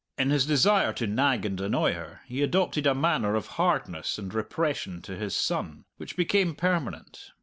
[0.17, 4.33] In his desire to nag and annoy her he adopted a manner of hardness and
[4.33, 7.29] repression to his son which became permanent.